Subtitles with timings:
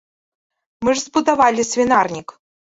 [0.87, 2.39] Мы ж збудавалі свінарнік.